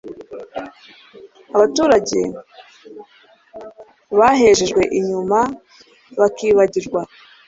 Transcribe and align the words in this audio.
abaturage 1.55 2.21
bahejejwe 4.19 4.81
inyuma 4.99 5.39
bakibagirwa 6.19 7.01